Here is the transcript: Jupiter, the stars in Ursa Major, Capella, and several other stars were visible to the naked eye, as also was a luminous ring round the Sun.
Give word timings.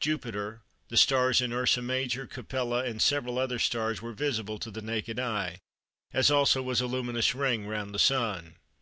Jupiter, 0.00 0.62
the 0.88 0.96
stars 0.96 1.42
in 1.42 1.52
Ursa 1.52 1.82
Major, 1.82 2.26
Capella, 2.26 2.84
and 2.84 3.02
several 3.02 3.38
other 3.38 3.58
stars 3.58 4.00
were 4.00 4.14
visible 4.14 4.58
to 4.60 4.70
the 4.70 4.80
naked 4.80 5.20
eye, 5.20 5.58
as 6.10 6.30
also 6.30 6.62
was 6.62 6.80
a 6.80 6.86
luminous 6.86 7.34
ring 7.34 7.66
round 7.66 7.94
the 7.94 7.98
Sun. 7.98 8.56